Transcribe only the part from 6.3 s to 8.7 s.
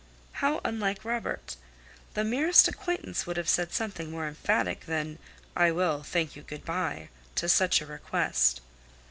you; good by," to such a request.